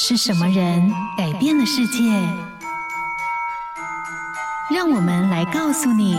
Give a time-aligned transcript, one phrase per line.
[0.00, 2.04] 是什么人改变了世界？
[4.72, 6.16] 让我们来告诉你：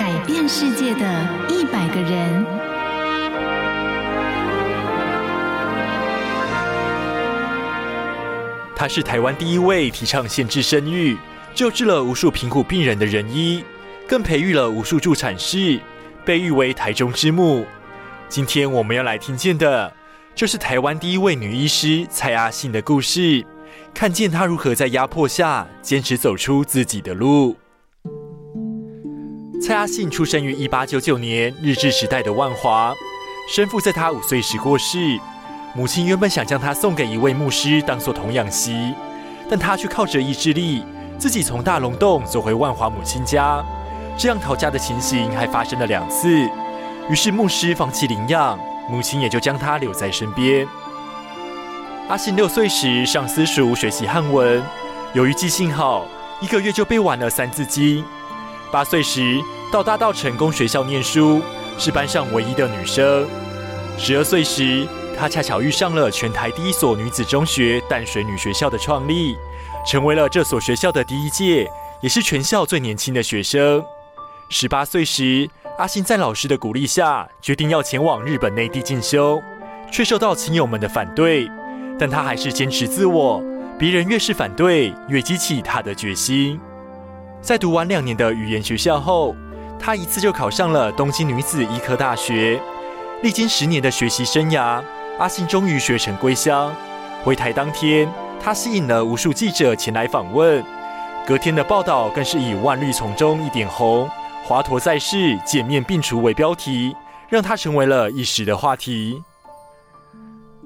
[0.00, 2.44] 改变世界的一百个人。
[8.74, 11.16] 他是台湾第一位提倡限制生育、
[11.54, 13.64] 救治了无数贫苦病人的人医，
[14.08, 15.80] 更培育了无数助产士，
[16.24, 17.64] 被誉为台中之母。
[18.32, 19.92] 今天我们要来听见的，
[20.34, 23.44] 就是台湾第一位女医师蔡阿信的故事，
[23.92, 27.54] 看见她如何在压迫下坚持走出自己的路。
[29.60, 32.94] 蔡阿信出生于一八九九年日治时代的万华，
[33.54, 35.20] 生父在她五岁时过世，
[35.76, 38.94] 母亲原本想将她送给一位牧师当做童养媳，
[39.46, 40.82] 但她却靠着意志力，
[41.18, 43.62] 自己从大龙洞走回万华母亲家，
[44.16, 46.48] 这样逃家的情形还发生了两次。
[47.10, 50.66] 于是牧师放弃领养，母亲也就将他留在身边。
[52.08, 54.62] 阿信六岁时上私塾学习汉文，
[55.14, 56.06] 由于记性好，
[56.40, 57.98] 一个月就背完了《三字经》。
[58.70, 59.38] 八岁时
[59.70, 61.42] 到大稻埕公学校念书，
[61.76, 63.26] 是班上唯一的女生。
[63.98, 64.86] 十二岁时，
[65.18, 69.36] 她恰巧遇上了全台第一所女子中学淡水女学校的创立，
[69.86, 73.84] 成为了这所学校的第一届，也是全校最年轻的学生。
[74.48, 79.42] 十八岁时，阿信在老师的鼓励下，决定要前往日本内地进修，
[79.90, 81.50] 却受到亲友们的反对。
[81.98, 83.42] 但他还是坚持自我，
[83.78, 86.60] 别人越是反对，越激起他的决心。
[87.40, 89.34] 在读完两年的语言学校后，
[89.78, 92.60] 他一次就考上了东京女子医科大学。
[93.22, 94.82] 历经十年的学习生涯，
[95.18, 96.74] 阿信终于学成归乡。
[97.24, 100.62] 回台当天，他吸引了无数记者前来访问。
[101.26, 104.08] 隔天的报道更是以“万绿丛中一点红”。
[104.44, 106.96] 华佗在世，见面病除为标题，
[107.28, 109.22] 让他成为了一时的话题。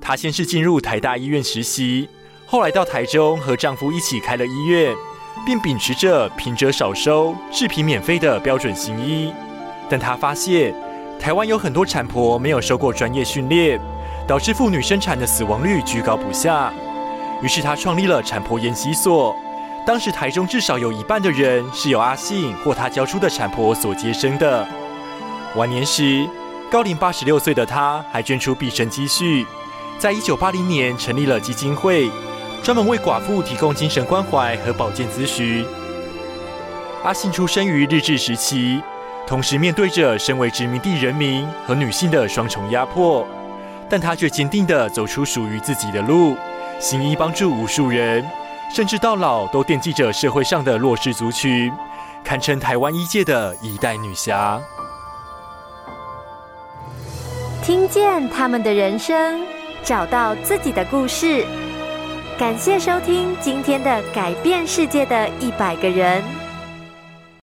[0.00, 2.08] 她先是进入台大医院实习，
[2.46, 4.92] 后来到台中和丈夫一起开了医院，
[5.46, 9.32] 并秉持着贫者少收、治贫免费的标准行医。
[9.88, 10.74] 但她发现，
[11.20, 13.80] 台湾有很多产婆没有受过专业训练，
[14.26, 16.72] 导致妇女生产的死亡率居高不下。
[17.40, 19.36] 于是她创立了产婆研习所。
[19.86, 24.66] 当时台中至少有一半的人是由阿信或他教出的产婆所接生的。
[25.56, 26.28] 晚年时，
[26.70, 29.44] 高龄八十六岁的他还捐出毕生积蓄，
[29.98, 32.10] 在一九八零年成立了基金会，
[32.62, 35.66] 专门为寡妇提供精神关怀和保健咨询。
[37.02, 38.80] 阿信出生于日治时期，
[39.26, 43.26] 同时面对着身为殖民地人民和女性的双重压迫，
[43.88, 46.36] 但他却坚定地走出属于自己的路，
[46.78, 48.24] 行医帮助无数人。
[48.72, 51.72] 甚至到老都惦记着社会上的弱势族群，
[52.22, 54.60] 堪称台湾一界的一代女侠。
[57.62, 59.44] 听见他们的人生，
[59.82, 61.44] 找到自己的故事。
[62.38, 66.22] 感谢收听今天的改变世界的一百个人。